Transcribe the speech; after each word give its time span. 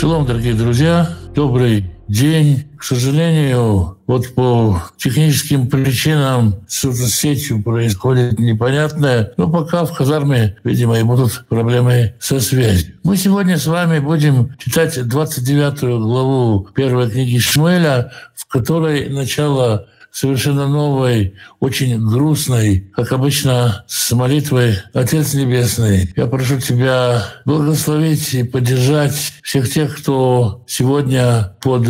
Шалом, 0.00 0.24
дорогие 0.24 0.54
друзья. 0.54 1.10
Добрый 1.34 1.92
день. 2.08 2.64
К 2.78 2.84
сожалению, 2.84 3.98
вот 4.06 4.34
по 4.34 4.82
техническим 4.96 5.68
причинам 5.68 6.54
с 6.66 6.90
сетью 7.10 7.62
происходит 7.62 8.38
непонятное. 8.38 9.34
Но 9.36 9.50
пока 9.50 9.84
в 9.84 9.94
казарме, 9.94 10.56
видимо, 10.64 10.98
и 10.98 11.02
будут 11.02 11.44
проблемы 11.50 12.14
со 12.18 12.40
связью. 12.40 12.94
Мы 13.02 13.18
сегодня 13.18 13.58
с 13.58 13.66
вами 13.66 13.98
будем 13.98 14.56
читать 14.56 15.06
29 15.06 15.80
главу 16.00 16.66
первой 16.74 17.10
книги 17.10 17.36
Шмуэля, 17.36 18.10
в 18.34 18.46
которой 18.46 19.10
начало 19.10 19.86
совершенно 20.12 20.68
новой, 20.68 21.34
очень 21.60 21.98
грустной, 22.04 22.90
как 22.94 23.12
обычно, 23.12 23.84
с 23.86 24.12
молитвой 24.12 24.76
«Отец 24.92 25.34
Небесный, 25.34 26.12
я 26.16 26.26
прошу 26.26 26.60
Тебя 26.60 27.24
благословить 27.44 28.34
и 28.34 28.42
поддержать 28.42 29.14
всех 29.42 29.70
тех, 29.70 29.96
кто 29.98 30.62
сегодня 30.66 31.54
под 31.60 31.88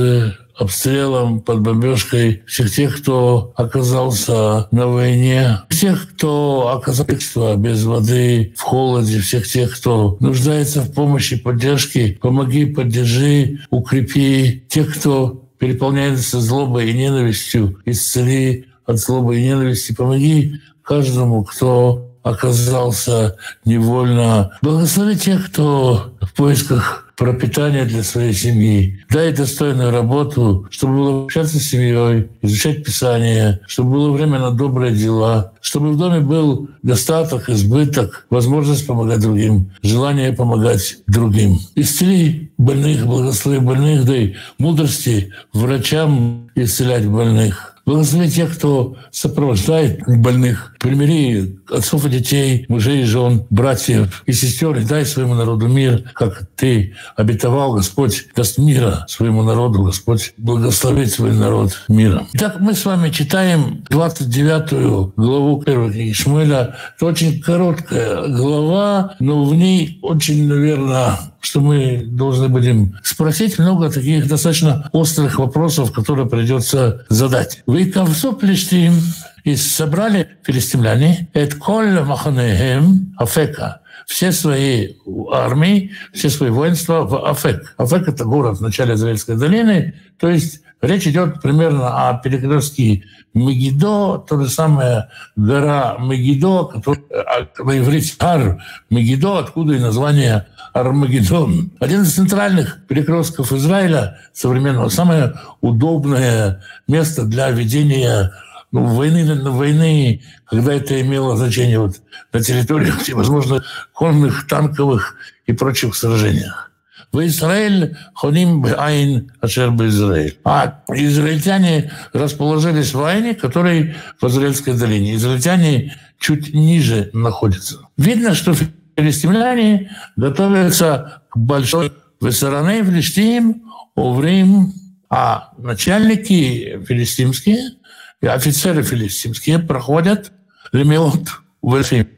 обстрелом, 0.60 1.40
под 1.40 1.62
бомбежкой, 1.62 2.42
всех 2.46 2.70
тех, 2.70 3.00
кто 3.00 3.52
оказался 3.56 4.68
на 4.70 4.88
войне, 4.88 5.60
всех, 5.70 6.10
кто 6.10 6.68
оказался 6.76 7.56
без 7.56 7.84
воды, 7.84 8.52
в 8.56 8.60
холоде, 8.60 9.20
всех 9.20 9.48
тех, 9.48 9.74
кто 9.76 10.18
нуждается 10.20 10.82
в 10.82 10.92
помощи, 10.92 11.36
поддержке. 11.36 12.18
Помоги, 12.20 12.66
поддержи, 12.66 13.60
укрепи 13.70 14.64
тех, 14.68 14.94
кто 14.94 15.49
переполняется 15.60 16.40
злобой 16.40 16.90
и 16.90 16.94
ненавистью, 16.94 17.78
исцели 17.84 18.66
от 18.86 18.98
злобы 18.98 19.38
и 19.38 19.42
ненависти. 19.42 19.92
Помоги 19.92 20.60
каждому, 20.82 21.44
кто 21.44 22.10
оказался 22.22 23.36
невольно. 23.64 24.52
Благослови 24.62 25.16
тех, 25.16 25.50
кто 25.50 26.14
в 26.20 26.32
поисках 26.34 27.09
пропитания 27.20 27.84
для 27.84 28.02
своей 28.02 28.32
семьи. 28.32 28.98
Дай 29.10 29.30
достойную 29.34 29.90
работу, 29.90 30.66
чтобы 30.70 30.96
было 30.96 31.24
общаться 31.24 31.58
с 31.58 31.64
семьей, 31.64 32.28
изучать 32.40 32.82
Писание, 32.82 33.60
чтобы 33.66 33.90
было 33.90 34.10
время 34.10 34.38
на 34.38 34.52
добрые 34.52 34.94
дела, 34.94 35.52
чтобы 35.60 35.90
в 35.90 35.98
доме 35.98 36.20
был 36.20 36.70
достаток, 36.82 37.50
избыток, 37.50 38.26
возможность 38.30 38.86
помогать 38.86 39.20
другим, 39.20 39.70
желание 39.82 40.32
помогать 40.32 40.96
другим. 41.06 41.58
Исцели 41.74 42.52
больных, 42.56 43.04
благослови 43.04 43.58
больных, 43.58 44.06
дай 44.06 44.36
мудрости 44.58 45.30
врачам 45.52 46.48
исцелять 46.54 47.06
больных. 47.06 47.76
Благослови 47.84 48.30
тех, 48.30 48.56
кто 48.56 48.96
сопровождает 49.10 50.00
больных. 50.06 50.74
Примири 50.78 51.59
отцов 51.70 52.06
и 52.06 52.08
детей, 52.08 52.66
мужей 52.68 53.02
и 53.02 53.04
жен, 53.04 53.44
братьев 53.50 54.22
и 54.26 54.32
сестер. 54.32 54.76
И 54.76 54.84
дай 54.84 55.04
своему 55.04 55.34
народу 55.34 55.68
мир, 55.68 56.10
как 56.14 56.48
ты 56.56 56.94
обетовал, 57.16 57.74
Господь, 57.74 58.26
даст 58.34 58.58
мира 58.58 59.04
своему 59.08 59.42
народу, 59.42 59.82
Господь, 59.82 60.32
благословить 60.36 61.12
свой 61.12 61.32
народ 61.32 61.82
миром. 61.88 62.28
Итак, 62.32 62.56
мы 62.60 62.74
с 62.74 62.84
вами 62.84 63.10
читаем 63.10 63.84
29 63.90 65.14
главу 65.16 65.62
первой 65.62 65.92
книги 65.92 66.12
Шмуэля. 66.12 66.76
Это 66.96 67.06
очень 67.06 67.40
короткая 67.40 68.28
глава, 68.28 69.14
но 69.20 69.44
в 69.44 69.54
ней 69.54 69.98
очень, 70.02 70.46
наверное, 70.46 71.18
что 71.40 71.60
мы 71.60 72.02
должны 72.06 72.48
будем 72.48 72.98
спросить 73.02 73.58
много 73.58 73.90
таких 73.90 74.28
достаточно 74.28 74.88
острых 74.92 75.38
вопросов, 75.38 75.92
которые 75.92 76.28
придется 76.28 77.06
задать. 77.08 77.62
Вы 77.66 77.86
ковсу 77.86 78.32
плештим 78.32 78.94
и 79.44 79.56
собрали 79.56 80.36
филистимляне 80.44 81.28
«Эт 81.34 81.54
коль 81.54 82.00
маханехем 82.00 83.14
афека» 83.18 83.80
все 84.06 84.32
свои 84.32 84.94
армии, 85.30 85.92
все 86.12 86.30
свои 86.30 86.50
воинства 86.50 87.02
в 87.02 87.28
Афек. 87.30 87.74
Афек— 87.76 88.08
это 88.08 88.24
город 88.24 88.58
в 88.58 88.60
начале 88.60 88.94
Израильской 88.94 89.36
долины, 89.36 89.94
то 90.18 90.28
есть 90.28 90.62
речь 90.82 91.06
идет 91.06 91.40
примерно 91.40 92.08
о 92.08 92.14
перекрестке 92.18 93.04
Мегидо, 93.34 94.18
то 94.18 94.40
же 94.40 94.48
самое 94.48 95.10
гора 95.36 95.96
Мегидо, 96.00 96.64
который 96.64 97.04
а, 97.12 97.46
на 97.62 97.78
иврите 97.78 98.14
Ар 98.18 98.60
Мегидо, 98.90 99.38
откуда 99.38 99.74
и 99.74 99.78
название 99.78 100.48
Армагеддон. 100.72 101.72
Один 101.80 102.02
из 102.02 102.14
центральных 102.14 102.86
перекрестков 102.86 103.52
Израиля 103.52 104.18
современного, 104.32 104.88
самое 104.88 105.34
удобное 105.60 106.62
место 106.86 107.24
для 107.24 107.50
ведения 107.50 108.32
ну, 108.72 108.84
войны, 108.84 109.50
войны, 109.50 110.22
когда 110.44 110.74
это 110.74 111.00
имело 111.00 111.36
значение 111.36 111.80
вот 111.80 111.96
на 112.32 112.40
территориях 112.40 113.00
всевозможных 113.02 113.64
конных, 113.92 114.46
танковых 114.46 115.16
и 115.46 115.52
прочих 115.52 115.94
сражениях. 115.94 116.70
В 117.12 117.26
Израиль 117.26 117.96
ходим 118.14 118.64
айн 118.78 119.32
ашер 119.40 119.70
Израиль. 119.86 120.38
А 120.44 120.82
израильтяне 120.94 121.90
расположились 122.12 122.94
в 122.94 123.02
Айне, 123.02 123.34
который 123.34 123.96
в 124.20 124.26
Израильской 124.28 124.74
долине. 124.74 125.16
Израильтяне 125.16 125.96
чуть 126.20 126.54
ниже 126.54 127.10
находятся. 127.12 127.78
Видно, 127.96 128.34
что 128.34 128.54
филистимляне 128.96 129.90
готовятся 130.14 131.22
к 131.30 131.36
большой 131.36 131.92
высороне 132.20 132.84
Филистим, 132.84 133.64
Оврим, 133.96 134.72
а 135.08 135.52
начальники 135.58 136.80
филистимские 136.86 137.72
и 138.20 138.26
офицеры 138.26 138.82
филистимские 138.82 139.58
проходят 139.58 140.32
ремеот 140.72 141.28
в 141.62 141.74
Эльфим. 141.74 142.08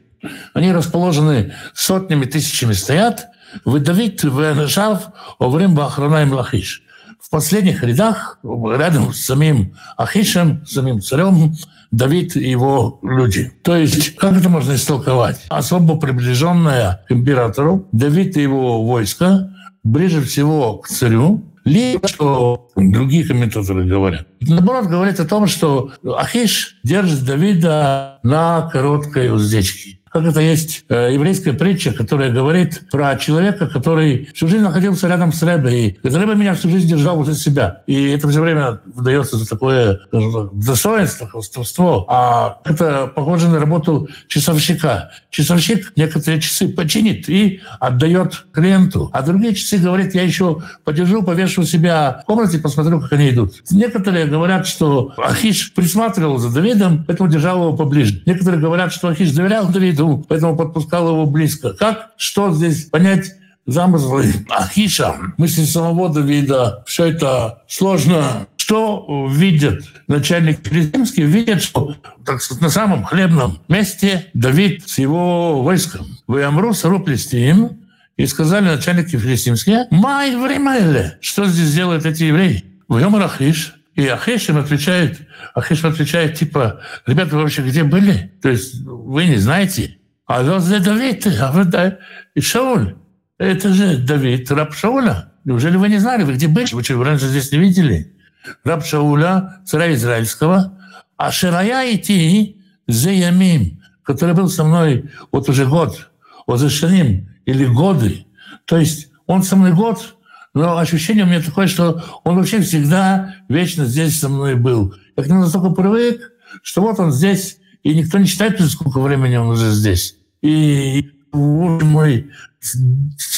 Они 0.53 0.71
расположены 0.71 1.53
сотнями, 1.73 2.25
тысячами 2.25 2.73
стоят. 2.73 3.27
Выдавит 3.65 4.23
Венешав 4.23 5.09
Оврим 5.39 5.75
Бахранаем 5.75 6.33
Лахиш. 6.33 6.83
В 7.21 7.29
последних 7.29 7.83
рядах, 7.83 8.39
рядом 8.43 9.13
с 9.13 9.21
самим 9.21 9.75
Ахишем, 9.95 10.65
самим 10.65 11.01
царем, 11.01 11.55
Давид 11.91 12.35
и 12.35 12.49
его 12.49 12.99
люди. 13.03 13.51
То 13.63 13.75
есть, 13.75 14.15
как 14.15 14.33
это 14.33 14.49
можно 14.49 14.73
истолковать? 14.73 15.45
Особо 15.49 15.97
приближенная 15.97 17.05
к 17.07 17.11
императору, 17.11 17.87
Давид 17.91 18.35
и 18.37 18.41
его 18.41 18.83
войско 18.83 19.53
ближе 19.83 20.21
всего 20.21 20.77
к 20.77 20.87
царю, 20.87 21.43
либо, 21.65 22.07
что 22.07 22.69
другие 22.75 23.25
комментаторы 23.25 23.85
говорят. 23.85 24.27
Наоборот, 24.41 24.87
говорит 24.87 25.19
о 25.19 25.25
том, 25.25 25.47
что 25.47 25.91
Ахиш 26.03 26.79
держит 26.83 27.25
Давида 27.25 28.19
на 28.23 28.69
короткой 28.71 29.33
уздечке 29.33 29.99
как 30.13 30.25
это 30.25 30.41
есть 30.41 30.85
э, 30.89 31.09
еврейская 31.13 31.53
притча, 31.53 31.91
которая 31.91 32.31
говорит 32.31 32.83
про 32.91 33.15
человека, 33.17 33.67
который 33.67 34.29
всю 34.35 34.47
жизнь 34.47 34.61
находился 34.63 35.07
рядом 35.07 35.33
с 35.33 35.41
Рэбе, 35.41 35.87
и 35.87 35.97
Рэбе 36.03 36.35
меня 36.35 36.53
всю 36.53 36.69
жизнь 36.69 36.87
держал 36.87 37.17
возле 37.17 37.33
себя. 37.33 37.81
И 37.87 38.09
это 38.09 38.29
все 38.29 38.39
время 38.39 38.79
выдается 38.85 39.37
за 39.37 39.49
такое 39.49 40.01
достоинство, 40.11 41.27
хвостовство. 41.27 42.05
А 42.07 42.59
это 42.63 43.07
похоже 43.07 43.49
на 43.49 43.59
работу 43.59 44.07
часовщика. 44.27 45.09
Часовщик 45.31 45.93
некоторые 45.95 46.39
часы 46.39 46.67
починит 46.67 47.27
и 47.27 47.61
отдает 47.79 48.45
клиенту. 48.51 49.09
А 49.13 49.23
другие 49.23 49.55
часы 49.55 49.79
говорит, 49.79 50.13
я 50.13 50.21
еще 50.21 50.61
подержу, 50.83 51.23
повешу 51.23 51.63
себя 51.63 52.21
в 52.21 52.25
комнате, 52.27 52.59
посмотрю, 52.59 53.01
как 53.01 53.13
они 53.13 53.31
идут. 53.31 53.55
Некоторые 53.71 54.27
говорят, 54.27 54.67
что 54.67 55.11
Ахиш 55.17 55.73
присматривал 55.73 56.37
за 56.37 56.53
Давидом, 56.53 57.03
поэтому 57.07 57.29
держал 57.29 57.63
его 57.63 57.75
поближе. 57.75 58.21
Некоторые 58.27 58.61
говорят, 58.61 58.93
что 58.93 59.07
Ахиш 59.07 59.31
доверял 59.31 59.67
Давиду, 59.69 60.02
виду, 60.11 60.25
поэтому 60.27 60.55
подпускал 60.55 61.09
его 61.09 61.25
близко. 61.25 61.73
Как, 61.73 62.11
что 62.17 62.53
здесь 62.53 62.85
понять 62.85 63.31
замыслы 63.65 64.25
Ахиша, 64.49 65.15
мысли 65.37 65.63
самого 65.63 66.09
Давида, 66.09 66.83
все 66.85 67.05
это 67.05 67.63
сложно. 67.67 68.47
Что 68.57 69.27
видят 69.29 69.83
начальник 70.07 70.65
филистимский? 70.65 71.23
Видят, 71.23 71.61
что 71.61 71.95
так 72.25 72.41
сказать, 72.41 72.61
на 72.61 72.69
самом 72.69 73.03
хлебном 73.03 73.59
месте 73.67 74.27
Давид 74.33 74.87
с 74.87 74.99
его 74.99 75.61
войском. 75.61 76.17
Вы 76.27 76.43
Амру 76.43 76.73
сару 76.73 77.03
им 77.33 77.83
и 78.15 78.25
сказали 78.25 78.65
начальники 78.65 79.17
филистимские, 79.17 79.87
«Май 79.89 80.35
время 80.35 81.17
Что 81.19 81.45
здесь 81.45 81.73
делают 81.73 82.05
эти 82.05 82.23
евреи? 82.23 82.63
В 82.87 82.97
Ахиш, 83.23 83.73
и 83.95 84.07
Ахиш 84.07 84.49
им 84.49 84.57
отвечает, 84.57 85.19
Ахиш 85.55 85.83
отвечает, 85.83 86.35
типа, 86.35 86.81
ребята, 87.05 87.35
вы 87.35 87.43
вообще 87.43 87.63
где 87.63 87.83
были? 87.83 88.31
То 88.41 88.49
есть 88.49 88.81
вы 88.83 89.25
не 89.25 89.37
знаете? 89.37 89.97
А 90.25 90.41
это 90.41 90.79
Давид, 90.79 91.27
а 91.27 91.97
и 92.33 92.41
Шауль. 92.41 92.95
Это 93.37 93.73
же 93.73 93.97
Давид, 93.97 94.49
раб 94.51 94.73
Шауля. 94.73 95.31
Неужели 95.43 95.75
вы 95.75 95.89
не 95.89 95.97
знали, 95.97 96.23
вы 96.23 96.33
где 96.33 96.47
были? 96.47 96.73
Вы 96.73 96.83
что, 96.83 97.03
раньше 97.03 97.27
здесь 97.27 97.51
не 97.51 97.57
видели? 97.57 98.15
Раб 98.63 98.85
Шауля, 98.85 99.61
царя 99.65 99.93
израильского, 99.93 100.79
а 101.17 101.31
Ширая 101.31 101.95
идти 101.95 102.61
за 102.87 103.11
Ямим, 103.11 103.81
который 104.03 104.35
был 104.35 104.49
со 104.49 104.63
мной 104.63 105.09
вот 105.31 105.49
уже 105.49 105.65
год, 105.65 106.09
вот 106.47 106.57
за 106.59 106.69
Шаним, 106.69 107.29
или 107.45 107.65
годы. 107.65 108.25
То 108.65 108.77
есть 108.77 109.09
он 109.27 109.43
со 109.43 109.55
мной 109.55 109.73
год, 109.73 110.15
но 110.53 110.77
ощущение 110.77 111.25
у 111.25 111.27
меня 111.27 111.41
такое, 111.41 111.67
что 111.67 112.03
он 112.23 112.35
вообще 112.35 112.61
всегда 112.61 113.35
вечно 113.49 113.85
здесь 113.85 114.19
со 114.19 114.29
мной 114.29 114.55
был. 114.55 114.95
Я 115.17 115.23
к 115.23 115.27
нему 115.27 115.41
настолько 115.41 115.69
привык, 115.69 116.31
что 116.61 116.81
вот 116.81 116.99
он 116.99 117.11
здесь, 117.11 117.57
и 117.83 117.93
никто 117.93 118.17
не 118.17 118.25
считает, 118.25 118.59
сколько 118.69 118.99
времени 118.99 119.35
он 119.35 119.49
уже 119.49 119.71
здесь. 119.71 120.15
И, 120.41 121.11
боже 121.31 121.85
мой, 121.85 122.29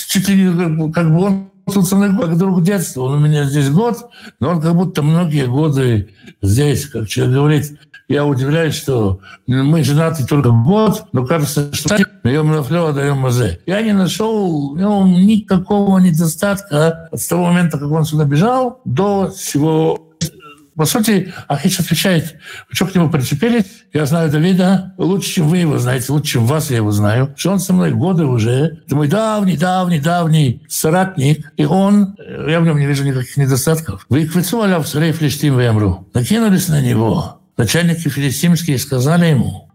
чуть 0.08 0.30
ли 0.30 0.44
не 0.44 0.92
как 0.92 1.14
бы 1.14 1.24
он 1.24 1.52
тут 1.74 1.90
как 1.90 2.38
друг 2.38 2.64
детства. 2.64 3.02
Он 3.02 3.16
у 3.16 3.20
меня 3.20 3.46
здесь 3.46 3.70
год, 3.70 4.10
но 4.40 4.52
он 4.52 4.62
как 4.62 4.76
будто 4.76 5.02
многие 5.02 5.48
годы 5.48 6.10
здесь. 6.42 6.86
Как 6.86 7.08
человек 7.08 7.36
говорит, 7.36 7.80
я 8.08 8.26
удивляюсь, 8.26 8.76
что 8.76 9.20
мы 9.48 9.84
женаты 9.84 10.26
только 10.28 10.52
год, 10.52 11.06
но 11.12 11.26
кажется, 11.26 11.74
что 11.74 11.98
даем 12.24 12.52
на 12.52 12.62
флё, 12.62 12.94
даем 12.94 13.18
мазе. 13.18 13.60
Я 13.66 13.82
не 13.82 13.94
нашел 13.94 14.76
в 14.76 14.78
нем 14.78 15.14
никакого 15.26 15.98
недостатка 15.98 17.10
от 17.12 17.28
того 17.28 17.48
момента, 17.48 17.80
как 17.80 17.90
он 17.90 18.06
сюда 18.06 18.26
бежал, 18.26 18.80
до 18.86 19.32
всего 19.32 20.15
по 20.76 20.86
сути, 20.86 21.34
Ахич 21.48 21.80
отвечает, 21.80 22.36
что 22.72 22.86
к 22.86 22.96
нему 22.96 23.10
прицепились? 23.10 23.66
Я 23.94 24.06
знаю 24.06 24.30
Давида 24.30 24.94
лучше, 24.98 25.30
чем 25.30 25.48
вы 25.48 25.60
его 25.60 25.78
знаете, 25.78 26.12
лучше, 26.12 26.34
чем 26.34 26.46
вас 26.46 26.70
я 26.70 26.78
его 26.78 26.92
знаю. 26.92 27.34
Что 27.38 27.52
он 27.52 27.60
со 27.60 27.74
мной 27.74 27.92
годы 27.92 28.26
уже. 28.26 28.82
Это 28.86 28.96
мой 28.96 29.08
давний, 29.08 29.58
давний, 29.58 30.00
давний 30.00 30.62
соратник. 30.68 31.52
И 31.56 31.66
он, 31.66 32.16
я 32.20 32.60
в 32.60 32.66
нем 32.66 32.78
не 32.78 32.86
вижу 32.86 33.06
никаких 33.06 33.38
недостатков. 33.38 34.06
Вы 34.10 34.24
их 34.24 34.36
выцуали 34.36 34.82
в 34.82 34.88
Сарей 34.88 35.14
Флештим 35.14 35.58
Вемру. 35.58 36.10
Накинулись 36.14 36.68
на 36.68 36.82
него. 36.82 37.42
Начальники 37.58 38.10
филистимские 38.10 38.78
сказали 38.78 39.28
ему, 39.28 39.70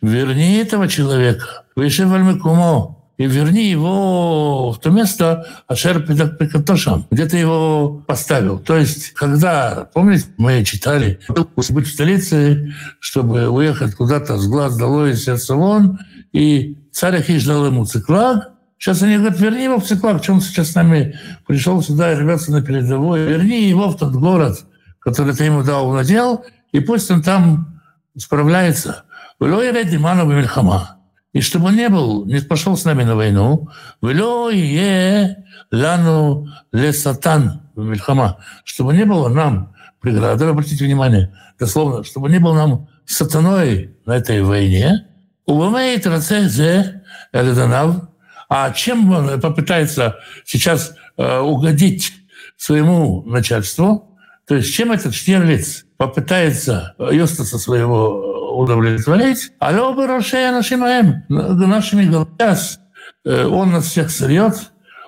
верни 0.00 0.54
этого 0.58 0.86
человека, 0.86 1.64
выше 1.74 2.06
вальмикумо, 2.06 2.99
и 3.20 3.26
верни 3.26 3.68
его 3.68 4.72
в 4.72 4.78
то 4.78 4.88
место, 4.88 5.46
Ашер 5.68 6.00
Пикатошам, 6.06 7.06
где 7.10 7.26
ты 7.26 7.36
его 7.36 8.02
поставил. 8.06 8.58
То 8.58 8.78
есть, 8.78 9.10
когда, 9.10 9.90
помните, 9.92 10.24
мы 10.38 10.64
читали, 10.64 11.20
быть 11.28 11.86
в 11.86 11.92
столице, 11.92 12.72
чтобы 12.98 13.50
уехать 13.50 13.94
куда-то 13.94 14.38
с 14.38 14.48
глаз 14.48 14.74
долой, 14.78 15.10
из 15.10 15.22
сердца 15.22 15.54
вон, 15.54 15.98
и 16.32 16.78
царь 16.92 17.18
Ахиш 17.18 17.44
дал 17.44 17.66
ему 17.66 17.84
циклаг, 17.84 18.52
Сейчас 18.78 19.02
они 19.02 19.18
говорят, 19.18 19.38
верни 19.38 19.64
его 19.64 19.78
в 19.78 19.84
Циклак, 19.84 20.24
что 20.24 20.32
он 20.32 20.40
сейчас 20.40 20.70
с 20.70 20.74
нами 20.74 21.14
пришел 21.46 21.82
сюда 21.82 22.14
и 22.14 22.16
рвется 22.16 22.50
на 22.50 22.62
передовой. 22.62 23.24
Верни 23.24 23.68
его 23.68 23.90
в 23.90 23.98
тот 23.98 24.12
город, 24.14 24.64
который 25.00 25.34
ты 25.34 25.44
ему 25.44 25.62
дал, 25.62 25.92
надел, 25.92 26.46
и 26.72 26.80
пусть 26.80 27.10
он 27.10 27.20
там 27.20 27.82
справляется. 28.16 29.04
И 31.32 31.40
чтобы 31.40 31.66
он 31.66 31.76
не 31.76 31.88
был, 31.88 32.26
не 32.26 32.40
пошел 32.40 32.76
с 32.76 32.84
нами 32.84 33.04
на 33.04 33.14
войну, 33.14 33.68
лану 35.70 36.48
ле 36.72 36.92
сатан 36.92 37.62
мильхама, 37.76 38.38
чтобы 38.64 38.94
не 38.94 39.04
было 39.04 39.28
нам 39.28 39.74
преграды, 40.00 40.46
обратите 40.46 40.84
внимание, 40.84 41.32
дословно, 41.58 42.02
чтобы 42.04 42.30
не 42.30 42.38
был 42.38 42.54
нам 42.54 42.88
сатаной 43.04 43.94
на 44.06 44.16
этой 44.16 44.42
войне, 44.42 45.06
увымеет 45.46 46.06
рацезе 46.06 47.02
а 48.52 48.72
чем 48.72 49.12
он 49.12 49.40
попытается 49.40 50.16
сейчас 50.44 50.94
э, 51.16 51.38
угодить 51.38 52.12
своему 52.56 53.22
начальству, 53.22 54.18
то 54.46 54.56
есть 54.56 54.74
чем 54.74 54.90
этот 54.90 55.14
Штирлиц 55.14 55.84
попытается 55.96 56.96
Юстаса 56.98 57.58
своего 57.58 58.39
удовлетворить, 58.50 59.52
а 59.58 59.72
оба 59.80 60.06
Рошея 60.06 60.52
нашим 60.52 60.80
нашими 61.28 62.04
головами. 62.04 62.34
Он 63.24 63.72
нас 63.72 63.84
всех 63.86 64.10
сорет, 64.10 64.54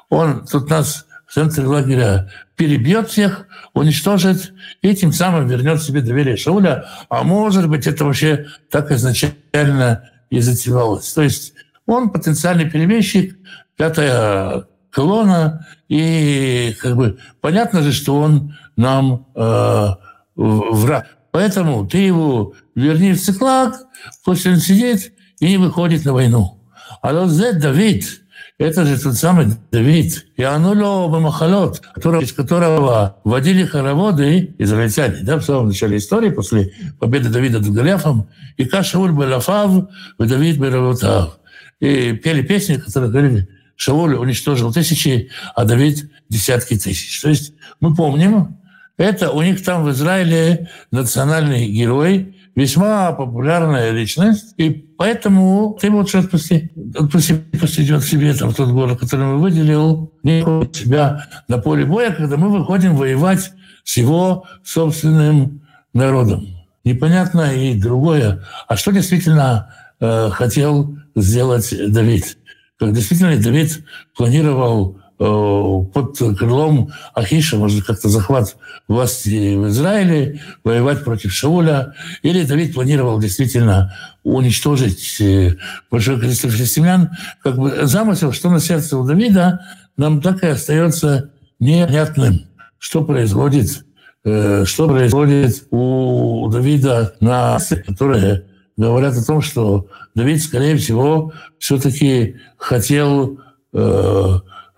он 0.09 0.45
тут 0.45 0.69
нас 0.69 1.07
в 1.27 1.35
центре 1.35 1.65
лагеря 1.65 2.31
перебьет 2.57 3.09
всех, 3.09 3.47
уничтожит, 3.73 4.53
и 4.83 4.95
тем 4.95 5.13
самым 5.13 5.49
вернет 5.49 5.83
себе 5.83 6.03
доверие 6.03 6.37
Шауля. 6.37 6.85
А 7.09 7.23
может 7.23 7.69
быть, 7.69 7.87
это 7.87 8.05
вообще 8.05 8.47
так 8.71 8.91
изначально 8.93 10.11
и 10.29 10.41
затевалось. 10.41 11.11
То 11.13 11.23
есть 11.23 11.55
он 11.87 12.11
потенциальный 12.11 12.71
перебежчик, 12.71 13.37
пятая 13.77 14.67
колонна, 14.91 15.67
и 15.89 16.77
как 16.81 16.97
бы 16.97 17.19
понятно 17.41 17.83
же, 17.83 17.93
что 17.93 18.21
он 18.21 18.55
нам 18.77 19.27
э, 19.35 19.89
враг. 20.37 21.07
Поэтому 21.33 21.87
ты 21.87 21.99
его 21.99 22.55
верни 22.75 23.13
в 23.15 23.21
циклак, 23.21 23.87
пусть 24.25 24.47
он 24.47 24.59
сидит 24.59 25.13
и 25.41 25.49
не 25.49 25.57
выходит 25.57 26.05
на 26.05 26.13
войну. 26.13 26.61
А 27.01 27.13
вот 27.13 27.31
Z 27.31 27.55
Давид, 27.55 28.23
это 28.59 28.85
же 28.85 29.01
тот 29.01 29.15
самый 29.15 29.47
Давид, 29.73 30.27
и 30.37 30.43
Ануло 30.43 31.09
Бамахалот, 31.09 31.83
из 32.21 32.33
которого 32.33 33.17
водили 33.25 33.65
хороводы 33.65 34.55
израильтяне, 34.59 35.21
да, 35.23 35.39
в 35.39 35.43
самом 35.43 35.69
начале 35.69 35.97
истории, 35.97 36.29
после 36.29 36.73
победы 37.01 37.31
Давида 37.31 37.61
над 37.61 37.73
Голиафом, 37.73 38.29
и 38.59 38.67
Кашауль 38.67 39.13
Балафав, 39.13 39.89
и 40.19 40.25
Давид 40.25 40.59
Беравотав. 40.59 41.39
И 41.81 42.13
пели 42.13 42.43
песни, 42.43 42.77
которые 42.77 43.11
говорили, 43.11 43.49
Шауль 43.75 44.15
уничтожил 44.15 44.73
тысячи, 44.73 45.31
а 45.55 45.65
Давид 45.65 46.11
десятки 46.29 46.79
тысяч. 46.79 47.23
То 47.23 47.31
есть 47.31 47.55
мы 47.81 47.95
помним, 47.97 48.59
это 48.97 49.31
у 49.31 49.43
них 49.43 49.63
там 49.65 49.85
в 49.85 49.91
Израиле 49.91 50.71
национальный 50.91 51.67
герой, 51.69 52.37
весьма 52.55 53.13
популярная 53.13 53.91
личность, 53.91 54.55
и 54.59 54.71
поэтому 54.71 55.77
ты 55.81 55.91
лучше 55.91 56.19
отпусти. 56.19 56.71
Отпусти, 56.95 57.35
пусть 57.35 57.75
себе 57.75 58.35
там 58.35 58.51
в 58.51 58.55
тот 58.55 58.71
город, 58.71 59.01
который 59.01 59.27
мы 59.27 59.39
выделил, 59.39 60.13
не 60.23 60.43
себя 60.75 61.27
на 61.49 61.59
поле 61.59 61.85
боя, 61.85 62.13
когда 62.13 62.37
мы 62.37 62.51
выходим 62.51 62.97
воевать 62.97 63.53
с 63.85 63.97
его 63.97 64.45
собственным 64.63 65.63
народом. 65.93 66.47
Непонятно 66.85 67.55
и 67.55 67.75
другое. 67.75 68.45
А 68.69 68.77
что 68.77 68.93
действительно 68.93 69.75
э, 70.01 70.31
хотел 70.31 70.97
сделать 71.15 71.73
Давид? 71.93 72.39
Как 72.79 72.93
действительно 72.93 73.37
Давид 73.37 73.85
планировал 74.17 74.99
под 75.23 76.19
крылом 76.39 76.93
Ахиша, 77.15 77.57
может, 77.57 77.85
как-то 77.85 78.09
захват 78.09 78.57
власти 78.89 79.55
в 79.55 79.69
Израиле, 79.69 80.41
воевать 80.65 81.05
против 81.05 81.33
Шауля. 81.33 81.95
Или 82.23 82.45
Давид 82.45 82.75
планировал 82.75 83.21
действительно 83.21 83.95
уничтожить 84.25 85.21
э, 85.21 85.57
большое 85.91 86.19
количество 86.19 86.51
филистимлян. 86.51 87.11
Как 87.43 87.57
бы 87.57 87.87
замысел, 87.87 88.33
что 88.33 88.51
на 88.51 88.59
сердце 88.59 88.99
у 88.99 89.05
Давида, 89.05 89.61
нам 89.97 90.21
так 90.21 90.43
и 90.43 90.49
остается 90.49 91.31
непонятным, 91.61 92.47
что 92.79 93.05
происходит, 93.05 93.85
э, 94.25 94.65
что 94.65 94.89
происходит 94.89 95.65
у 95.71 96.49
Давида 96.51 97.15
на 97.21 97.59
которые 97.87 98.47
говорят 98.77 99.17
о 99.17 99.25
том, 99.25 99.41
что 99.41 99.87
Давид, 100.15 100.43
скорее 100.43 100.77
всего, 100.77 101.33
все-таки 101.59 102.37
хотел 102.57 103.39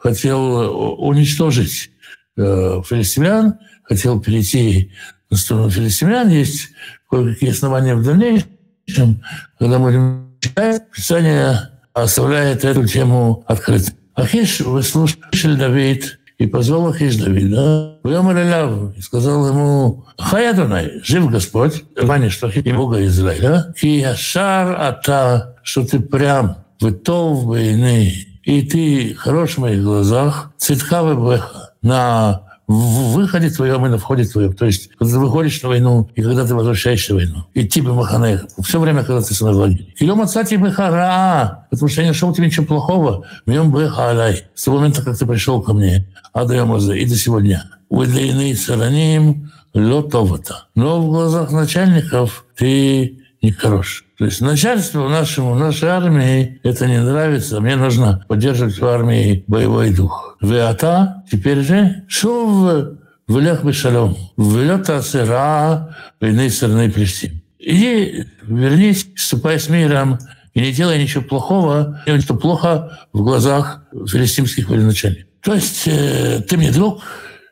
хотел 0.04 0.62
э, 0.62 0.68
уничтожить 0.68 1.90
э, 2.36 2.82
филистимлян, 2.86 3.58
хотел 3.84 4.20
перейти 4.20 4.92
на 5.30 5.36
сторону 5.36 5.70
филистимлян. 5.70 6.28
Есть 6.28 6.68
кое-какие 7.10 7.50
основания 7.50 7.94
в 7.94 8.04
дальнейшем, 8.04 9.22
когда 9.58 9.78
мы 9.78 9.86
будем 9.86 10.36
читать, 10.40 10.90
Писание 10.90 11.70
оставляет 11.94 12.64
эту 12.64 12.86
тему 12.86 13.44
открытой. 13.46 13.94
Ахиш 14.14 14.60
выслушали 14.60 15.56
Давид, 15.56 16.18
и 16.38 16.46
позвал 16.46 16.88
Ахиш 16.88 17.16
Давида, 17.16 18.00
и 18.04 19.00
сказал 19.00 19.48
ему, 19.48 20.04
Хай 20.18 20.50
Адонай, 20.50 21.00
жив 21.02 21.30
Господь, 21.30 21.84
Ваня, 21.96 22.28
что 22.28 22.48
и 22.48 22.72
Бога 22.72 23.04
Израиля, 23.06 23.72
и 23.80 24.00
Яшар 24.00 24.76
Ата, 24.78 25.56
что 25.62 25.86
ты 25.86 26.00
прям, 26.00 26.58
в 26.80 26.92
Тов 26.92 27.44
войны, 27.44 28.33
и 28.44 28.62
ты 28.62 29.14
хорош 29.14 29.54
в 29.54 29.58
моих 29.58 29.82
глазах, 29.82 30.52
цветка 30.58 31.02
бэха 31.02 31.72
на 31.82 32.42
выходе 32.66 33.50
твоем 33.50 33.84
и 33.86 33.88
на 33.88 33.98
входе 33.98 34.24
твоем. 34.24 34.54
То 34.54 34.66
есть, 34.66 34.90
когда 34.98 35.14
ты 35.14 35.18
выходишь 35.18 35.62
на 35.62 35.68
войну 35.68 36.10
и 36.14 36.22
когда 36.22 36.46
ты 36.46 36.54
возвращаешься 36.54 37.12
в 37.12 37.16
войну. 37.16 37.44
И 37.54 37.66
тебе 37.66 37.92
маханех. 37.92 38.46
Все 38.62 38.80
время, 38.80 39.04
когда 39.04 39.22
ты 39.22 39.34
мной 39.44 39.54
в 39.54 39.58
лагере. 39.58 39.92
Килем 39.98 40.20
отцати 40.22 40.56
бэхара. 40.56 41.66
Потому 41.70 41.88
что 41.88 42.00
я 42.00 42.06
не 42.06 42.10
нашел 42.10 42.32
тебе 42.32 42.46
ничего 42.46 42.64
плохого. 42.64 43.26
Мьем 43.46 43.70
бэха 43.70 44.10
алай. 44.10 44.44
С 44.54 44.64
того 44.64 44.78
момента, 44.78 45.02
как 45.02 45.18
ты 45.18 45.26
пришел 45.26 45.60
ко 45.60 45.74
мне. 45.74 46.06
Адаем 46.32 46.74
и 46.74 47.04
до 47.04 47.16
сегодня. 47.16 47.64
Удлины 47.88 48.54
сараним 48.56 49.52
лотовата. 49.74 50.68
Но 50.74 51.02
в 51.02 51.06
глазах 51.06 51.52
начальников 51.52 52.46
ты 52.56 53.23
нехорош. 53.44 54.04
То 54.18 54.24
есть 54.24 54.40
начальству 54.40 55.08
нашему, 55.08 55.54
нашей 55.54 55.88
армии 55.88 56.60
это 56.62 56.86
не 56.86 57.00
нравится. 57.00 57.60
Мне 57.60 57.76
нужно 57.76 58.24
поддерживать 58.28 58.78
в 58.78 58.86
армии 58.86 59.44
боевой 59.46 59.90
дух. 59.90 60.36
Веата 60.40 61.24
теперь 61.30 61.60
же 61.60 62.04
шув 62.08 62.96
влех 63.26 63.64
бешалом. 63.64 64.16
Влета 64.36 65.02
сыра 65.02 65.96
войны 66.20 66.50
стороны 66.50 66.90
Плестим. 66.90 67.42
Иди, 67.58 68.26
вернись, 68.42 69.06
ступай 69.16 69.58
с 69.58 69.68
миром, 69.68 70.18
и 70.52 70.60
не 70.60 70.72
делай 70.72 71.02
ничего 71.02 71.22
плохого, 71.22 72.00
что 72.20 72.34
плохо 72.34 72.98
в 73.12 73.22
глазах 73.22 73.84
филистимских 73.92 74.68
военачальников. 74.68 75.26
То 75.42 75.54
есть 75.54 75.84
э, 75.86 76.42
ты 76.46 76.56
мне 76.56 76.70
друг, 76.70 77.02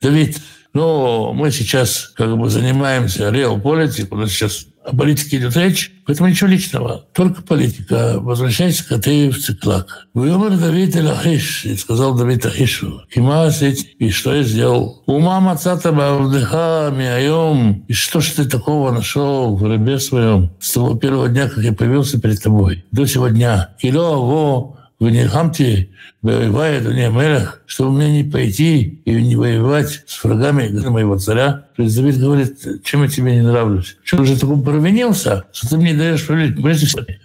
Давид, 0.01 0.39
но 0.73 1.33
мы 1.33 1.51
сейчас 1.51 2.13
как 2.17 2.37
бы 2.37 2.49
занимаемся 2.49 3.31
реал 3.31 3.61
политик, 3.61 4.13
у 4.13 4.17
нас 4.17 4.31
сейчас 4.31 4.67
о 4.85 4.97
политике 4.97 5.37
идет 5.39 5.57
речь, 5.57 5.93
поэтому 6.07 6.29
ничего 6.29 6.51
личного, 6.51 7.05
только 7.13 7.43
политика. 7.43 8.17
Возвращайся-ка 8.19 8.99
ты 8.99 9.31
в 9.31 9.39
Циклак. 9.39 10.09
Вымер 10.13 10.59
Давид 10.59 10.97
Элахиш, 10.97 11.65
и 11.65 11.77
сказал 11.77 12.17
Давид 12.17 12.45
Ахишу, 12.47 13.03
Кимасить, 13.13 13.95
и 13.99 14.11
что 14.11 14.35
я 14.35 14.43
сделал? 14.43 15.03
Ума 15.07 15.41
мацата 15.41 15.93
бавдыха 15.93 16.93
миайом, 16.93 17.85
и 17.87 17.93
что 17.93 18.21
ж 18.21 18.31
ты 18.31 18.45
такого 18.45 18.91
нашел 18.91 19.55
в 19.55 19.65
рабе 19.65 19.99
своем 20.01 20.51
с 20.59 20.73
того 20.73 20.97
первого 20.97 21.29
дня, 21.29 21.49
как 21.49 21.63
я 21.63 21.73
появился 21.73 22.21
перед 22.21 22.43
тобой, 22.43 22.85
до 22.91 23.07
сего 23.07 23.29
дня? 23.29 23.71
Кило 23.81 24.77
вы 25.03 25.11
не 25.11 25.27
хамте, 25.27 25.89
воевает 26.23 26.85
не 26.85 27.11
мэрах, 27.11 27.63
чтобы 27.67 27.91
мне 27.97 28.23
не 28.23 28.31
пойти 28.31 29.03
и 29.05 29.11
не 29.11 29.35
воевать 29.35 30.05
с 30.07 30.23
врагами 30.23 30.69
моего 30.89 31.19
царя. 31.19 31.67
То 31.77 31.83
есть 31.83 31.97
Давид 31.97 32.19
говорит, 32.19 32.85
чем 32.85 33.03
я 33.03 33.09
тебе 33.09 33.35
не 33.35 33.43
нравлюсь? 33.43 33.97
Ты 34.09 34.25
же 34.25 34.39
такой 34.39 34.63
провинился, 34.63 35.43
что 35.53 35.71
ты 35.71 35.77
мне 35.79 35.95
даешь 35.95 36.25
правлять? 36.25 36.55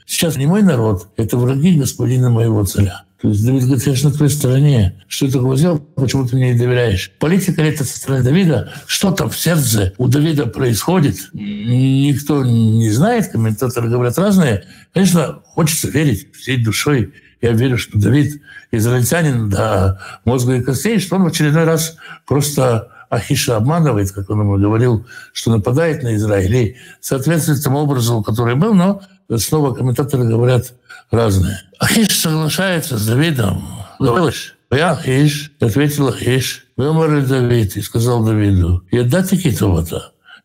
Сейчас 0.08 0.38
не 0.38 0.48
мой 0.48 0.64
народ, 0.64 1.10
это 1.18 1.38
враги 1.38 1.78
господина 1.78 2.32
моего 2.32 2.66
царя. 2.66 3.04
То 3.22 3.28
есть 3.30 3.46
Давид 3.46 3.66
говорит, 3.66 3.86
я 3.86 3.94
же 3.94 4.06
на 4.06 4.12
твоей 4.12 4.32
стороне. 4.32 5.04
Что 5.08 5.28
ты 5.28 5.34
такого 5.34 5.56
сделал? 5.56 5.78
Почему 5.78 6.28
ты 6.28 6.36
мне 6.36 6.54
не 6.54 6.60
доверяешь? 6.60 7.12
Политика 7.20 7.62
ли 7.62 7.70
это 7.70 7.84
со 7.84 7.96
стороны 7.96 8.24
Давида? 8.24 8.74
Что 8.88 9.12
там 9.12 9.30
в 9.30 9.38
сердце 9.38 9.94
у 10.00 10.08
Давида 10.08 10.48
происходит? 10.48 11.30
Никто 11.34 12.44
не 12.44 12.90
знает, 12.90 13.28
комментаторы 13.28 13.88
говорят 13.88 14.18
разные. 14.18 14.64
Конечно, 14.96 15.42
хочется 15.46 15.90
верить 15.90 16.36
всей 16.36 16.58
душой 16.64 17.14
я 17.42 17.52
верю, 17.52 17.78
что 17.78 17.98
Давид 17.98 18.42
израильтянин 18.72 19.50
до 19.50 20.00
мозга 20.26 20.56
и 20.56 20.62
костей, 20.62 21.00
что 21.00 21.16
он 21.16 21.24
в 21.24 21.28
очередной 21.28 21.66
раз 21.66 21.98
просто 22.26 22.90
Ахиша 23.10 23.56
обманывает, 23.56 24.12
как 24.12 24.30
он 24.30 24.42
ему 24.42 24.58
говорил, 24.58 25.06
что 25.34 25.52
нападает 25.52 26.04
на 26.04 26.16
Израиль. 26.16 26.56
И 26.56 26.78
соответствует 27.00 27.64
тому 27.64 27.80
образу, 27.80 28.22
который 28.22 28.56
был, 28.56 28.74
но 28.74 29.02
снова 29.38 29.74
комментаторы 29.74 30.26
говорят 30.26 30.74
разные. 31.12 31.62
Ахиш 31.80 32.20
соглашается 32.20 32.98
с 32.98 33.06
Давидом. 33.06 33.64
Говоришь, 34.00 34.58
я 34.72 34.92
Ахиш, 34.92 35.54
ответил 35.60 36.10
Ахиш, 36.10 36.68
выморли 36.76 37.22
Давид 37.22 37.78
и 37.78 37.82
сказал 37.82 38.24
Давиду, 38.24 38.84
я 38.92 39.04
да 39.04 39.24
таки 39.24 39.56
то 39.56 39.86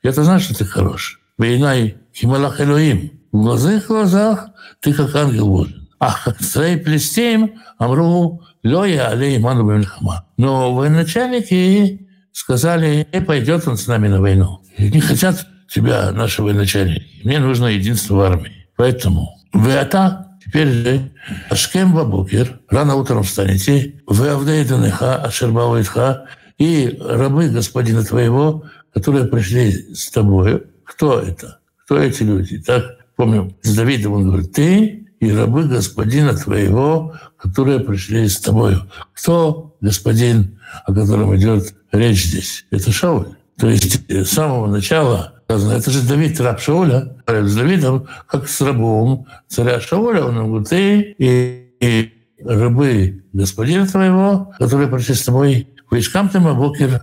Я-то 0.02 0.24
знаю, 0.24 0.40
что 0.40 0.54
ты 0.54 0.64
хорош. 0.64 1.20
Войнай 1.38 1.96
Хималах 2.14 2.60
Элоим. 2.60 3.12
В 3.32 3.42
глазах 3.42 3.86
глазах 3.86 4.48
ты 4.80 4.92
как 4.92 5.14
ангел 5.16 5.48
Божий. 5.48 5.81
Ах, 6.04 6.26
царей 6.40 6.78
Плестеем 6.78 7.62
Амру 7.78 8.42
Лоя 8.64 9.10
Алей 9.10 9.36
Иману 9.36 9.62
Бемельхама. 9.68 10.26
Но 10.36 10.74
военачальники 10.74 12.08
сказали, 12.32 13.06
не 13.12 13.20
пойдет 13.20 13.68
он 13.68 13.76
с 13.76 13.86
нами 13.86 14.08
на 14.08 14.20
войну. 14.20 14.62
Не 14.78 14.98
хотят 14.98 15.46
тебя, 15.68 16.10
наши 16.10 16.42
военачальники. 16.42 17.06
Мне 17.22 17.38
нужно 17.38 17.66
единство 17.66 18.16
в 18.16 18.20
армии. 18.20 18.66
Поэтому 18.74 19.38
вы 19.52 19.70
это 19.70 20.26
теперь 20.44 20.66
же 20.66 21.12
Ашкем 21.50 21.94
Бабукер, 21.94 22.58
рано 22.68 22.96
утром 22.96 23.22
встанете, 23.22 24.02
вы 24.08 24.26
Авдейданыха, 24.26 25.22
Ашербауитха, 25.22 26.26
и 26.58 26.98
рабы 27.00 27.48
господина 27.48 28.02
твоего, 28.02 28.64
которые 28.92 29.26
пришли 29.26 29.94
с 29.94 30.10
тобой. 30.10 30.64
Кто 30.82 31.20
это? 31.20 31.60
Кто 31.84 31.96
эти 31.96 32.24
люди? 32.24 32.58
Так, 32.58 32.82
помню, 33.14 33.54
с 33.62 33.76
Давидом 33.76 34.14
он 34.14 34.26
говорит, 34.26 34.52
ты 34.52 35.01
и 35.22 35.32
рабы 35.32 35.64
господина 35.64 36.34
твоего, 36.34 37.14
которые 37.38 37.78
пришли 37.78 38.28
с 38.28 38.40
тобою. 38.40 38.90
Кто 39.14 39.76
господин, 39.80 40.58
о 40.84 40.92
котором 40.92 41.34
идет 41.36 41.74
речь 41.92 42.24
здесь? 42.24 42.66
Это 42.72 42.90
Шауль. 42.90 43.28
То 43.56 43.70
есть 43.70 44.10
с 44.10 44.30
самого 44.30 44.66
начала 44.66 45.34
сказано, 45.44 45.74
это 45.74 45.92
же 45.92 46.02
Давид, 46.02 46.40
раб 46.40 46.58
Шауля, 46.58 47.16
с 47.28 47.54
Давидом, 47.54 48.08
как 48.26 48.48
с 48.48 48.60
рабом 48.62 49.28
царя 49.46 49.78
Шауля, 49.78 50.24
он 50.24 50.34
говорит, 50.48 50.68
ты 50.68 51.14
и, 51.18 51.68
и 51.80 52.12
рабы 52.44 53.22
господина 53.32 53.86
твоего, 53.86 54.52
которые 54.58 54.88
пришли 54.88 55.14
с 55.14 55.22
тобой, 55.22 55.68
войскам 55.88 56.30
ты 56.30 56.40
Бокер, 56.40 57.00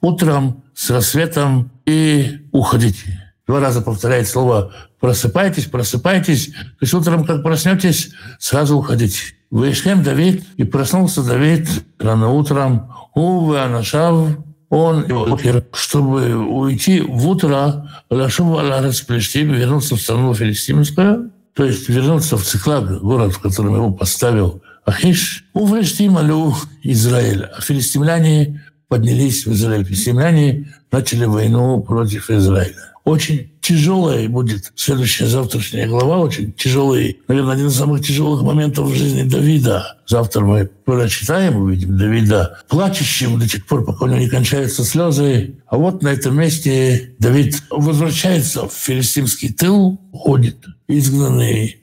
утром 0.00 0.64
с 0.74 0.90
рассветом 0.90 1.70
и 1.86 2.48
уходите. 2.50 3.20
Два 3.46 3.60
раза 3.60 3.80
повторяет 3.80 4.26
слово 4.26 4.72
«просыпайтесь, 5.04 5.66
просыпайтесь». 5.66 6.46
То 6.46 6.80
есть 6.80 6.94
утром, 6.94 7.26
как 7.26 7.42
проснетесь, 7.42 8.12
сразу 8.38 8.78
уходите. 8.78 9.20
Вышли 9.50 9.92
Давид, 9.92 10.44
и 10.56 10.64
проснулся 10.64 11.22
Давид 11.22 11.68
рано 11.98 12.30
утром. 12.30 12.90
Увы, 13.14 13.60
Анашав, 13.60 14.30
он, 14.70 15.04
чтобы 15.74 16.34
уйти 16.34 17.02
в 17.02 17.28
утро, 17.28 17.86
Лашув 18.08 18.58
Аларес 18.58 19.02
Плештим, 19.02 19.52
вернуться 19.52 19.94
в 19.96 20.00
страну 20.00 20.32
филистимскую, 20.32 21.32
то 21.54 21.64
есть 21.66 21.86
вернуться 21.90 22.38
в 22.38 22.42
Циклаг, 22.42 23.02
город, 23.02 23.34
в 23.34 23.40
котором 23.40 23.74
его 23.74 23.92
поставил 23.92 24.62
Ахиш, 24.86 25.44
Увлештим 25.52 26.16
Алю 26.16 26.54
Израиль. 26.82 27.44
А 27.54 27.60
филистимляне 27.60 28.64
поднялись 28.88 29.44
в 29.44 29.52
Израиль. 29.52 29.84
Филистимляне 29.84 30.74
начали 30.90 31.26
войну 31.26 31.82
против 31.82 32.30
Израиля. 32.30 32.93
Очень 33.04 33.50
тяжелая 33.60 34.28
будет 34.30 34.72
следующая 34.76 35.26
завтрашняя 35.26 35.86
глава, 35.86 36.18
очень 36.20 36.52
тяжелый, 36.54 37.20
наверное, 37.28 37.52
один 37.54 37.66
из 37.66 37.76
самых 37.76 38.04
тяжелых 38.04 38.42
моментов 38.42 38.88
в 38.88 38.94
жизни 38.94 39.22
Давида. 39.22 39.98
Завтра 40.06 40.40
мы 40.40 40.70
прочитаем, 40.86 41.56
увидим 41.56 41.98
Давида 41.98 42.60
плачущим 42.68 43.38
до 43.38 43.46
тех 43.46 43.66
пор, 43.66 43.84
пока 43.84 44.06
у 44.06 44.08
него 44.08 44.20
не 44.20 44.28
кончаются 44.28 44.84
слезы. 44.84 45.56
А 45.66 45.76
вот 45.76 46.02
на 46.02 46.08
этом 46.08 46.34
месте 46.38 47.14
Давид 47.18 47.62
возвращается 47.70 48.68
в 48.68 48.72
филистимский 48.72 49.52
тыл, 49.52 50.00
ходит 50.12 50.64
изгнанный 50.88 51.82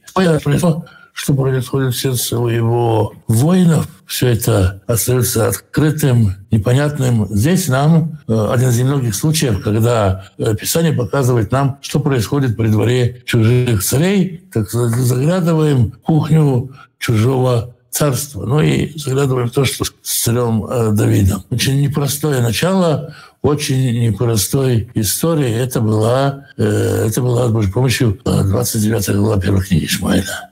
что 1.13 1.33
происходит 1.33 1.95
сердце 1.95 2.39
у 2.39 2.47
его 2.47 3.13
воинов. 3.27 3.87
Все 4.05 4.27
это 4.27 4.81
остается 4.87 5.47
открытым, 5.47 6.35
непонятным. 6.51 7.27
Здесь 7.29 7.67
нам 7.67 8.19
э, 8.27 8.47
один 8.51 8.69
из 8.69 8.79
немногих 8.79 9.15
случаев, 9.15 9.63
когда 9.63 10.25
э, 10.37 10.55
Писание 10.55 10.93
показывает 10.93 11.51
нам, 11.51 11.77
что 11.81 11.99
происходит 11.99 12.57
при 12.57 12.67
дворе 12.67 13.21
чужих 13.25 13.83
царей. 13.83 14.43
Так 14.53 14.69
заглядываем 14.69 15.91
в 15.91 15.97
кухню 15.99 16.71
чужого 16.97 17.75
царства. 17.89 18.45
Ну 18.45 18.61
и 18.61 18.97
заглядываем 18.97 19.49
в 19.49 19.51
то, 19.51 19.65
что 19.65 19.85
с 19.85 20.23
царем 20.23 20.65
э, 20.65 20.91
Давидом. 20.91 21.43
Очень 21.49 21.81
непростое 21.81 22.41
начало, 22.41 23.13
очень 23.41 23.99
непростой 23.99 24.89
истории. 24.93 25.49
Это 25.49 25.81
была, 25.81 26.45
э, 26.57 27.07
это 27.07 27.21
была 27.21 27.49
с 27.61 27.71
помощью 27.71 28.19
29 28.23 29.09
э, 29.09 29.13
глава 29.13 29.41
первой 29.41 29.63
книги 29.63 29.85
Ишмаэля. 29.85 30.51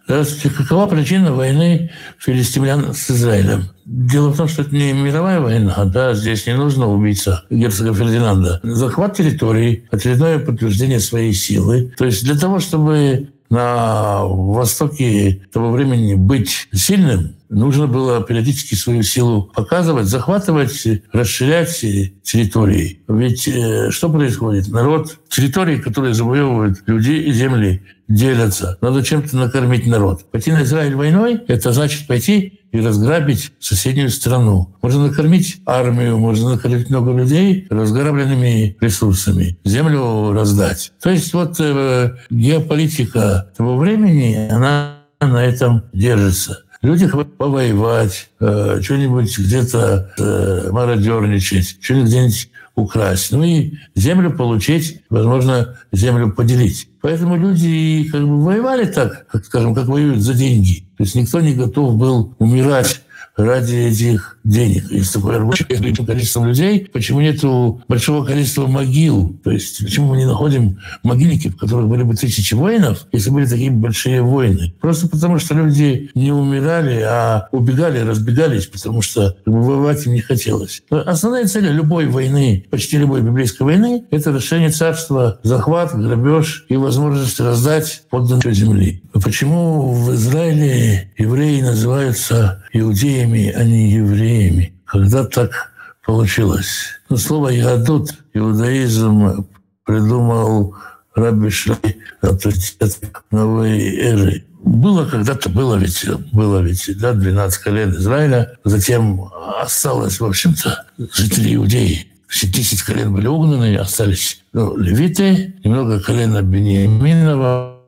Какова 0.58 0.88
причина 0.88 1.34
войны 1.34 1.92
филистимлян 2.18 2.94
с 2.94 3.12
Израилем? 3.12 3.70
Дело 3.86 4.30
в 4.30 4.38
том, 4.38 4.48
что 4.48 4.64
это 4.64 4.74
не 4.76 4.94
мировая 4.94 5.40
война, 5.40 5.86
да, 5.86 6.14
здесь 6.14 6.48
не 6.48 6.56
нужно 6.56 6.88
убийца 6.88 7.44
герцога 7.50 7.94
Фердинанда. 7.94 8.60
Захват 8.64 9.18
территории, 9.18 9.88
очередное 9.92 10.40
подтверждение 10.40 11.00
своей 11.00 11.34
силы. 11.34 11.94
То 11.98 12.06
есть 12.06 12.24
для 12.24 12.38
того, 12.38 12.60
чтобы 12.60 13.30
на 13.50 14.26
Востоке 14.26 15.42
того 15.52 15.72
времени 15.72 16.14
быть 16.14 16.68
сильным, 16.72 17.36
нужно 17.50 17.88
было 17.88 18.24
периодически 18.24 18.76
свою 18.76 19.04
силу 19.04 19.52
показывать, 19.54 20.06
захватывать, 20.06 20.88
расширять 21.12 21.80
территории. 22.24 23.02
Ведь 23.08 23.48
э, 23.48 23.90
что 23.92 24.10
происходит? 24.10 24.68
Народ, 24.70 25.20
территории, 25.30 25.78
которые 25.78 26.14
завоевывают 26.14 26.84
люди 26.86 27.12
и 27.12 27.32
земли, 27.32 27.82
делятся. 28.08 28.78
Надо 28.82 29.04
чем-то 29.04 29.36
накормить 29.36 29.86
народ. 29.88 30.30
Пойти 30.32 30.52
на 30.52 30.64
Израиль 30.64 30.96
войной– 30.96 31.42
это 31.48 31.72
значит 31.72 32.08
пойти 32.08 32.60
и 32.72 32.80
разграбить 32.80 33.52
соседнюю 33.60 34.10
страну. 34.10 34.76
Можно 34.82 35.08
накормить 35.08 35.58
армию, 35.66 36.18
можно 36.18 36.52
накормить 36.52 36.90
много 36.90 37.12
людей 37.14 37.68
разграбленными 37.70 38.78
ресурсами, 38.80 39.58
землю 39.64 40.34
раздать. 40.34 40.92
То 41.02 41.10
есть 41.10 41.34
вот 41.34 41.60
э, 41.60 42.16
геополитика 42.30 43.52
того 43.58 43.78
времени, 43.78 44.50
она 44.52 44.98
на 45.20 45.44
этом 45.44 45.84
держится. 45.94 46.64
Люди 46.82 47.08
хотят 47.08 47.36
повоевать, 47.36 48.30
э, 48.40 48.80
что-нибудь 48.82 49.38
где-то 49.38 50.14
э, 50.18 50.72
мародерничать, 50.72 51.78
что-нибудь 51.82 52.08
где-нибудь 52.08 52.50
украсть. 52.76 53.32
Ну 53.34 53.44
и 53.44 53.74
землю 53.96 54.32
получить, 54.32 55.02
возможно, 55.10 55.78
землю 55.92 56.32
поделить. 56.32 56.88
Поэтому 57.02 57.36
люди 57.36 58.08
как 58.10 58.22
бы 58.22 58.42
воевали 58.42 58.86
так, 58.86 59.28
как, 59.28 59.46
скажем, 59.46 59.76
как 59.76 59.88
воюют 59.88 60.22
за 60.22 60.34
деньги. 60.34 60.86
То 60.98 61.04
есть 61.04 61.16
никто 61.16 61.42
не 61.42 61.54
готов 61.54 61.96
был 61.96 62.34
умирать 62.40 63.02
ради 63.40 63.76
этих 63.76 64.38
денег. 64.44 64.92
Есть 64.92 65.14
такое 65.14 65.38
рабочее 65.38 65.68
количество 65.68 66.46
людей. 66.46 66.90
Почему 66.92 67.22
нету 67.22 67.82
большого 67.88 68.26
количества 68.26 68.68
могил? 68.68 69.36
То 69.44 69.52
есть 69.52 69.84
почему 69.84 70.10
мы 70.10 70.18
не 70.18 70.26
находим 70.26 70.80
могильники, 71.04 71.48
в 71.48 71.58
которых 71.58 71.88
были 71.88 72.04
бы 72.04 72.16
тысячи 72.16 72.54
воинов, 72.54 73.08
если 73.12 73.30
были 73.30 73.46
такие 73.46 73.72
большие 73.72 74.22
войны? 74.22 74.74
Просто 74.82 75.08
потому, 75.08 75.40
что 75.40 75.56
люди 75.56 76.12
не 76.16 76.32
умирали, 76.32 77.02
а 77.02 77.48
убегали, 77.52 78.00
разбегались, 78.00 78.68
потому 78.68 79.02
что 79.02 79.38
воевать 79.46 80.06
им 80.06 80.14
не 80.14 80.22
хотелось. 80.22 80.84
Но 80.90 81.02
основная 81.06 81.48
цель 81.48 81.68
любой 81.68 82.08
войны, 82.08 82.66
почти 82.70 82.98
любой 82.98 83.22
библейской 83.22 83.64
войны, 83.64 84.04
это 84.12 84.32
решение 84.32 84.70
царства, 84.70 85.40
захват, 85.44 85.96
грабеж 85.96 86.66
и 86.70 86.76
возможность 86.76 87.40
раздать 87.40 88.04
подданную 88.10 88.54
земли. 88.54 89.02
Почему 89.24 89.92
в 89.92 90.14
Израиле 90.14 91.12
евреи 91.18 91.62
называются 91.62 92.64
иудеями, 92.74 93.52
а 93.52 93.64
не 93.64 93.92
евреями? 93.92 94.74
Когда 94.86 95.26
так 95.26 95.72
получилось? 96.06 97.00
Ну, 97.10 97.18
слово 97.18 97.50
«ягодут» 97.50 98.12
иудаизм 98.34 99.48
придумал 99.86 100.76
Раби 101.16 101.50
Шлей, 101.50 101.98
авторитет 102.22 103.00
новой 103.32 103.96
эры. 103.98 104.46
Было 104.62 105.06
когда-то, 105.06 105.50
было 105.50 105.76
ведь, 105.76 106.06
было 106.32 106.60
ведь, 106.60 106.90
да, 107.00 107.14
12 107.14 107.64
колен 107.64 107.92
Израиля. 107.92 108.58
Затем 108.64 109.30
осталось, 109.62 110.20
в 110.20 110.26
общем-то, 110.26 110.86
жители 110.98 111.56
Иудеи. 111.56 112.08
Все 112.28 112.48
10 112.48 112.84
колен 112.84 113.14
были 113.14 113.28
угнаны, 113.28 113.76
остались 113.78 114.44
ну, 114.54 114.78
левиты, 114.78 115.56
немного 115.64 116.00
колена 116.00 116.44
Бениаминова, 116.44 117.79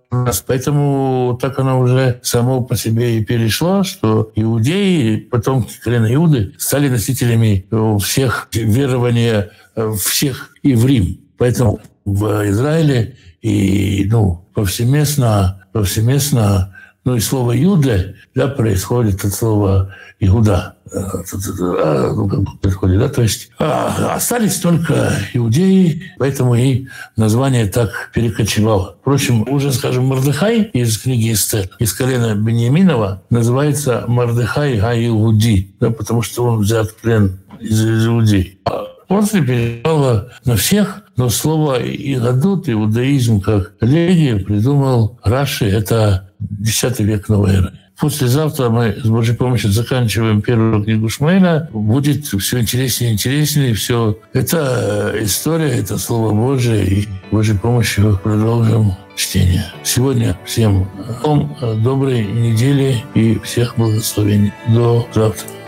Поэтому 0.46 1.38
так 1.42 1.58
оно 1.60 1.80
уже 1.80 2.20
само 2.22 2.62
по 2.62 2.76
себе 2.76 3.18
и 3.18 3.24
перешло, 3.24 3.84
что 3.84 4.32
иудеи, 4.36 5.16
потомки 5.18 5.74
колена 5.82 6.14
Иуды, 6.14 6.54
стали 6.58 6.90
носителями 6.90 7.66
всех 8.00 8.50
верования 8.54 9.52
всех 9.98 10.52
и 10.64 10.76
в 10.76 10.86
Рим. 10.86 11.22
Поэтому 11.38 11.80
в 12.06 12.26
Израиле 12.50 13.16
и 13.42 14.06
ну, 14.12 14.46
повсеместно, 14.54 15.66
повсеместно 15.72 16.76
ну 17.04 17.16
и 17.16 17.20
слово 17.20 17.54
«юда» 17.54 18.16
да, 18.36 18.48
происходит 18.48 19.26
от 19.26 19.34
слова 19.34 19.96
«иуда». 20.20 20.76
А, 20.94 22.14
ну, 22.14 22.28
как 22.28 22.60
происходит, 22.60 23.00
да, 23.00 23.08
то 23.10 23.22
есть 23.22 23.50
а, 23.58 24.16
остались 24.16 24.60
только 24.60 25.14
иудеи, 25.34 26.04
поэтому 26.20 26.56
и 26.56 26.88
название 27.16 27.66
так 27.68 28.12
перекочевало. 28.14 28.98
Впрочем, 29.02 29.48
уже, 29.50 29.72
скажем, 29.72 30.06
Мордыхай 30.06 30.64
из 30.74 30.98
книги 30.98 31.32
Эстер, 31.32 31.70
из 31.80 31.94
колена 31.94 32.36
Бениаминова, 32.36 33.24
называется 33.30 34.04
Мордыхай 34.08 34.80
Гаиуди, 34.80 35.76
да, 35.80 35.92
потому 35.92 36.22
что 36.22 36.44
он 36.44 36.60
взят 36.60 36.90
в 36.92 36.96
плен 36.98 37.40
из 37.60 38.06
Иудеи. 38.06 38.60
А 38.66 38.91
после 39.12 39.42
перепало 39.42 40.32
на 40.46 40.56
всех, 40.56 41.04
но 41.18 41.30
слово 41.30 41.80
«игадут», 41.82 42.70
иудаизм 42.70 43.42
как 43.42 43.74
религия 43.82 44.38
придумал 44.38 45.20
Раши, 45.24 45.66
это 45.66 46.32
X 46.60 47.00
век 47.00 47.28
новой 47.28 47.56
эры. 47.56 47.72
Послезавтра 48.00 48.70
мы 48.70 48.96
с 49.04 49.08
Божьей 49.08 49.36
помощью 49.36 49.70
заканчиваем 49.70 50.42
первую 50.42 50.84
книгу 50.84 51.08
Шмейна. 51.08 51.70
Будет 51.72 52.26
все 52.26 52.60
интереснее 52.60 53.12
и 53.12 53.14
интереснее. 53.14 53.76
Все. 53.76 54.18
Это 54.34 55.14
история, 55.20 55.78
это 55.78 56.00
Слово 56.00 56.34
Божие. 56.34 56.88
И 56.88 57.08
Божьей 57.30 57.60
помощью 57.60 58.20
продолжим 58.24 58.94
чтение. 59.16 59.66
Сегодня 59.84 60.36
всем 60.46 60.90
вам 61.22 61.56
доброй 61.84 62.26
недели 62.26 63.04
и 63.14 63.38
всех 63.44 63.76
благословений. 63.78 64.52
До 64.70 65.08
завтра. 65.14 65.61